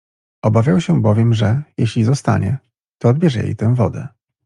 Obawiał 0.41 0.81
się 0.81 1.01
bowiem, 1.01 1.33
że, 1.33 1.63
jeśli 1.77 2.03
zostanie, 2.03 2.57
to 2.97 3.09
odbierze 3.09 3.43
jej 3.43 3.55
tę 3.55 3.75
wodę. 3.75 4.07